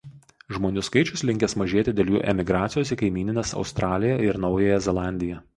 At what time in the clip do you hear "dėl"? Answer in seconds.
1.99-2.09